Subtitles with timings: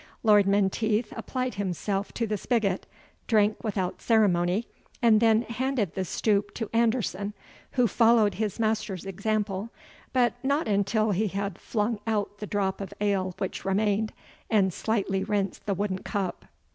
[0.23, 2.87] Lord Menteith applied himself to the spigot,
[3.27, 4.67] drank without ceremony,
[4.99, 7.35] and then handed the stoup to Anderson,
[7.73, 9.69] who followed his master's example,
[10.11, 14.11] but not until he had flung out the drop of ale which remained,
[14.49, 16.45] and slightly rinsed the wooden cup.